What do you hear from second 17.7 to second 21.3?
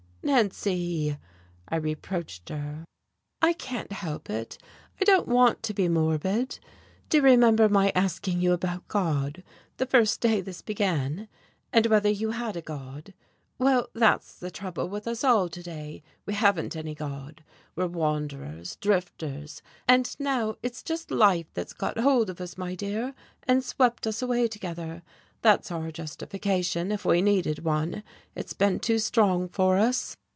we're wanderers, drifters. And now it's just